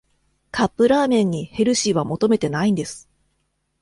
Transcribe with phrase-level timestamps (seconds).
[0.49, 3.07] カップラーメンにヘルシーは求めてないんです